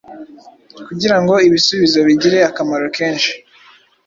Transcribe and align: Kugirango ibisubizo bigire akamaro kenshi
Kugirango 0.87 1.33
ibisubizo 1.47 1.97
bigire 2.07 2.39
akamaro 2.49 2.85
kenshi 2.97 3.31